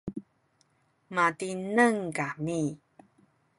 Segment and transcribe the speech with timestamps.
[1.15, 2.61] matineng kami